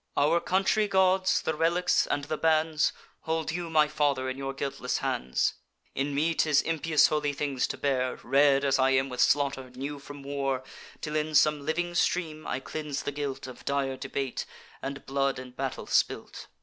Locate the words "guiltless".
4.51-4.97